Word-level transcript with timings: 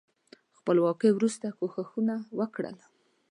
خپلواکۍ 0.57 1.11
وروسته 1.13 1.47
کوښښونه 1.57 2.15
وکړل. 2.39 2.77